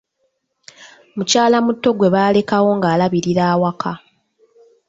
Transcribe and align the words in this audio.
Mukyalamuto 1.15 1.89
gwe 1.97 2.09
baalekawo 2.13 2.69
ng'alabirira 2.77 3.43
awaka. 3.53 3.91